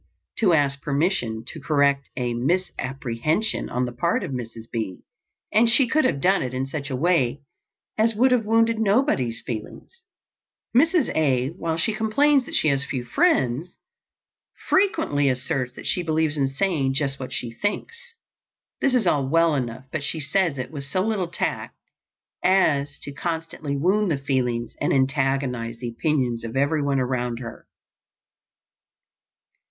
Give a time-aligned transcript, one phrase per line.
[0.35, 4.63] to ask permission to correct a misapprehension on the part of Mrs.
[4.71, 5.03] B.,
[5.53, 7.41] and she could have done it in such a way
[7.99, 10.01] as would have wounded nobody's feelings.
[10.75, 11.09] Mrs.
[11.15, 13.77] A., while she complains that she has few friends,
[14.67, 18.15] frequently asserts that she believes in saying just what she thinks.
[18.81, 21.75] This is all well enough, but she says it with so little tact
[22.43, 27.67] as to constantly wound the feelings and antagonize the opinions of everyone around her.